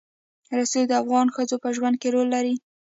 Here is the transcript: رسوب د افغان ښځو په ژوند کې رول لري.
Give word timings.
رسوب 0.57 0.85
د 0.89 0.91
افغان 1.01 1.27
ښځو 1.35 1.55
په 1.63 1.69
ژوند 1.75 1.95
کې 2.01 2.09
رول 2.13 2.27
لري. 2.35 2.55